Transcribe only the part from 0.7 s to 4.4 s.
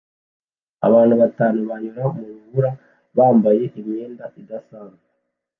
abantu batanu banyura mu rubura bambaye imyenda